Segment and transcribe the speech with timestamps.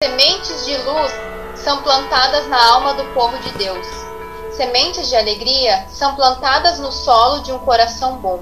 [0.00, 1.12] Sementes de luz
[1.56, 3.84] são plantadas na alma do povo de Deus.
[4.52, 8.38] Sementes de alegria são plantadas no solo de um coração bom.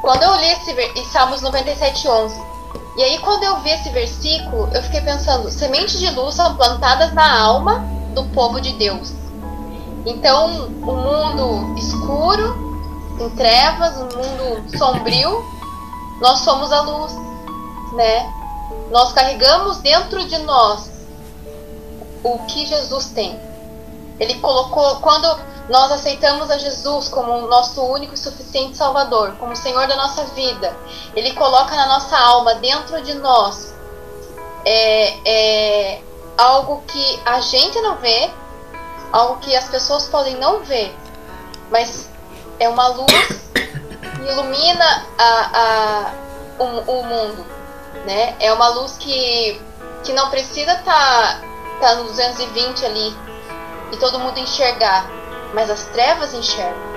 [0.00, 2.42] Quando eu li esse em Salmos 97, 11,
[2.96, 7.12] e aí quando eu vi esse versículo, eu fiquei pensando: sementes de luz são plantadas
[7.12, 9.12] na alma do povo de Deus.
[10.06, 12.56] Então, o mundo escuro,
[13.20, 15.44] em trevas, um mundo sombrio,
[16.22, 17.12] nós somos a luz,
[17.92, 18.39] né?
[18.90, 20.90] Nós carregamos dentro de nós
[22.22, 23.40] o que Jesus tem.
[24.18, 29.86] Ele colocou, quando nós aceitamos a Jesus como nosso único e suficiente Salvador, como Senhor
[29.86, 30.76] da nossa vida,
[31.14, 33.72] Ele coloca na nossa alma, dentro de nós,
[34.64, 36.02] é, é
[36.36, 38.30] algo que a gente não vê,
[39.12, 40.94] algo que as pessoas podem não ver,
[41.70, 42.10] mas
[42.58, 46.12] é uma luz que ilumina a, a,
[46.58, 47.59] o, o mundo
[48.06, 48.36] né?
[48.40, 49.60] É uma luz que,
[50.04, 51.40] que não precisa estar tá,
[51.80, 53.16] tá no 220 ali
[53.92, 55.06] e todo mundo enxergar,
[55.52, 56.90] mas as trevas enxergam.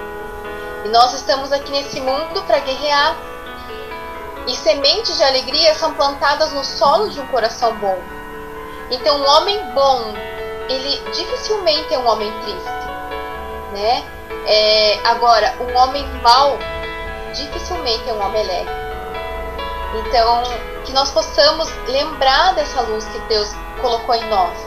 [0.86, 3.16] E nós estamos aqui nesse mundo para guerrear.
[4.45, 7.98] E sementes de alegria são plantadas no solo de um coração bom.
[8.92, 10.14] Então, um homem bom,
[10.68, 12.88] ele dificilmente é um homem triste,
[13.72, 14.03] né?
[14.46, 16.58] É, agora, um homem mau
[17.34, 18.93] dificilmente é um homem alegre.
[19.94, 20.44] Então,
[20.86, 23.50] que nós possamos lembrar dessa luz que Deus
[23.82, 24.58] colocou em nós,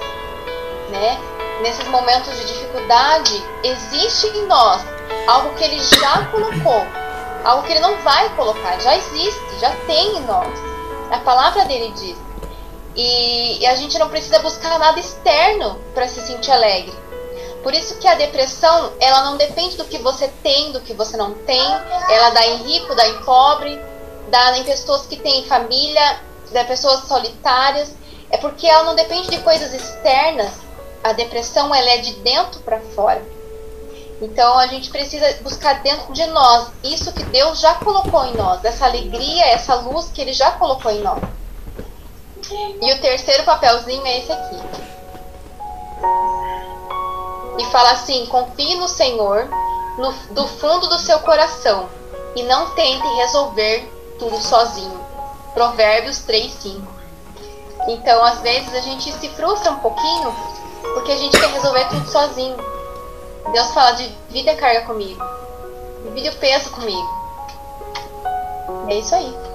[0.91, 1.19] né?
[1.63, 4.83] Nesses momentos de dificuldade, existe em nós
[5.27, 6.87] algo que Ele já colocou,
[7.45, 10.59] algo que Ele não vai colocar, já existe, já tem em nós.
[11.11, 12.17] A palavra dele diz.
[12.95, 16.95] E, e a gente não precisa buscar nada externo para se sentir alegre.
[17.63, 21.17] Por isso que a depressão, ela não depende do que você tem, do que você
[21.17, 21.67] não tem.
[22.09, 23.81] Ela dá em rico, dá em pobre
[24.29, 27.95] dá em pessoas que têm família, dá em pessoas solitárias.
[28.31, 30.53] É porque ela não depende de coisas externas.
[31.03, 33.23] A depressão ela é de dentro para fora.
[34.21, 38.65] Então a gente precisa buscar dentro de nós isso que Deus já colocou em nós,
[38.65, 41.21] essa alegria, essa luz que Ele já colocou em nós.
[42.81, 44.57] E o terceiro papelzinho é esse aqui.
[47.59, 49.49] E fala assim: confie no Senhor
[49.99, 51.89] no, do fundo do seu coração
[52.35, 55.01] e não tente resolver tudo sozinho.
[55.55, 56.97] Provérbios 3, 5.
[57.89, 60.35] Então, às vezes, a gente se frustra um pouquinho
[60.95, 62.57] porque a gente quer resolver tudo sozinho.
[63.53, 65.23] Deus fala: divide a carga comigo,
[66.05, 67.27] divide o peso comigo.
[68.89, 69.47] É isso aí.